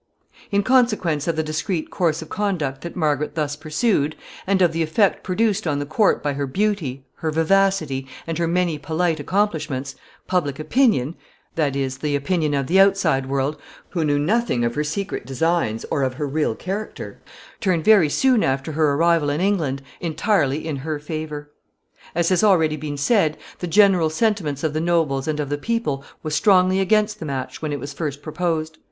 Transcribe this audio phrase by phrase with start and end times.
[0.31, 3.55] [Sidenote: Opinions in England.] In consequence of the discreet course of conduct that Margaret thus
[3.55, 4.15] pursued,
[4.47, 8.47] and of the effect produced on the court by her beauty, her vivacity, and her
[8.47, 9.93] many polite accomplishments,
[10.25, 11.13] public opinion
[11.53, 13.57] that is, the opinion of the outside world,
[13.89, 17.19] who knew nothing of her secret designs or of her real character
[17.59, 21.51] turned very soon after her arrival in England entirely in her favor.
[22.15, 26.03] As has already been said, the general sentiment of the nobles and of the people
[26.23, 28.79] was strongly against the match when it was first proposed.